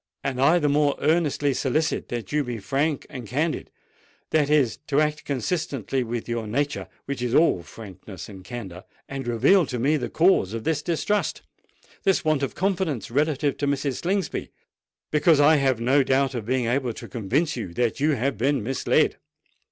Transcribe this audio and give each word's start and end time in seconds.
And 0.23 0.41
I 0.41 0.57
the 0.57 0.67
more 0.67 0.95
earnestly 0.99 1.53
solicit 1.53 2.11
you 2.11 2.21
to 2.23 2.43
be 2.43 2.57
frank 2.57 3.05
and 3.07 3.27
candid—that 3.27 4.49
is, 4.49 4.79
to 4.87 4.99
act 4.99 5.25
consistently 5.25 6.03
with 6.03 6.27
your 6.27 6.47
nature, 6.47 6.87
which 7.05 7.21
is 7.21 7.35
all 7.35 7.61
frankness 7.61 8.27
and 8.27 8.43
candour,—and 8.43 9.27
reveal 9.27 9.67
to 9.67 9.77
me 9.77 9.97
the 9.97 10.09
cause 10.09 10.53
of 10.53 10.63
this 10.63 10.81
distrust—this 10.81 12.25
want 12.25 12.41
of 12.41 12.55
confidence 12.55 13.11
relative 13.11 13.57
to 13.57 13.67
Mrs. 13.67 13.97
Slingsby,—because 14.01 15.39
I 15.39 15.57
have 15.57 15.79
no 15.79 16.01
doubt 16.01 16.33
of 16.33 16.47
being 16.47 16.65
able 16.65 16.93
to 16.93 17.07
convince 17.07 17.55
you 17.55 17.71
that 17.75 17.99
you 17.99 18.13
have 18.13 18.39
been 18.39 18.63
misled." 18.63 19.17